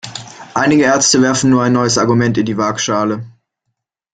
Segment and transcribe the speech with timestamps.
[0.55, 3.23] Einige Ärzte werfen nun ein neues Argument in die Waagschale.